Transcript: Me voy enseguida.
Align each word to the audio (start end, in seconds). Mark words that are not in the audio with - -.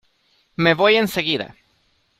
Me 0.55 0.73
voy 0.73 0.95
enseguida. 0.97 1.55